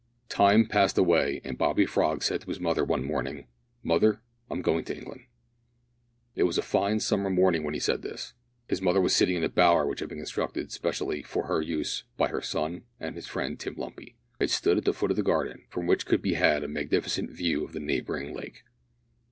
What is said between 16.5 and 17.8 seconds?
a magnificent view of the